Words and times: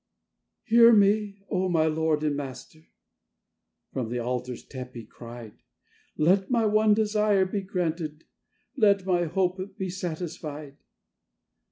"Hear 0.63 0.91
me, 0.93 1.43
O 1.51 1.69
my 1.69 1.85
Lord 1.85 2.23
and 2.23 2.35
Master," 2.35 2.87
from 3.93 4.09
the 4.09 4.17
altar 4.17 4.55
step 4.55 4.95
he 4.95 5.05
cried, 5.05 5.61
"Let 6.17 6.49
my 6.49 6.65
one 6.65 6.95
desire 6.95 7.45
be 7.45 7.61
granted, 7.61 8.23
let 8.75 9.05
my 9.05 9.25
hope 9.25 9.77
be 9.77 9.91
satisfied! 9.91 10.77